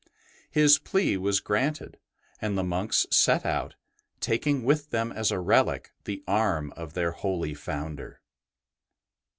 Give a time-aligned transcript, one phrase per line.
[0.49, 1.99] His plea was granted,
[2.41, 3.75] and the monks set out,
[4.19, 8.19] taking with them as a relic the arm of their holy Founder.